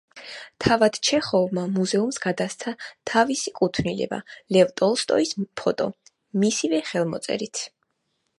[0.63, 2.73] თავად ჩეხოვმა მუზეუმს გადასცა
[3.11, 4.19] თავისი კუთვნილება
[4.57, 5.89] ლევ ტოლსტოის ფოტო
[6.47, 7.65] მისივე ხელმოწერით.